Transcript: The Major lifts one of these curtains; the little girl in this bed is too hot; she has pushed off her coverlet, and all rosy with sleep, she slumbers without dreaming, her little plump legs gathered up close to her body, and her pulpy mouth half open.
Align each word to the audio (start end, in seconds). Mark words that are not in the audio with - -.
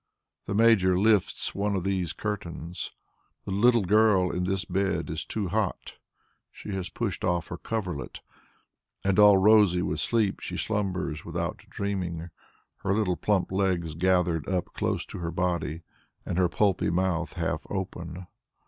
The 0.47 0.55
Major 0.55 0.99
lifts 0.99 1.53
one 1.53 1.75
of 1.75 1.83
these 1.83 2.11
curtains; 2.11 2.89
the 3.45 3.51
little 3.51 3.83
girl 3.83 4.31
in 4.31 4.45
this 4.45 4.65
bed 4.65 5.11
is 5.11 5.23
too 5.23 5.49
hot; 5.49 5.99
she 6.51 6.69
has 6.71 6.89
pushed 6.89 7.23
off 7.23 7.49
her 7.49 7.57
coverlet, 7.59 8.21
and 9.03 9.19
all 9.19 9.37
rosy 9.37 9.83
with 9.83 9.99
sleep, 9.99 10.39
she 10.39 10.57
slumbers 10.57 11.23
without 11.23 11.57
dreaming, 11.69 12.31
her 12.77 12.95
little 12.95 13.15
plump 13.15 13.51
legs 13.51 13.93
gathered 13.93 14.49
up 14.49 14.73
close 14.73 15.05
to 15.05 15.19
her 15.19 15.29
body, 15.29 15.83
and 16.25 16.39
her 16.39 16.49
pulpy 16.49 16.89
mouth 16.89 17.33
half 17.33 17.67
open. 17.69 18.25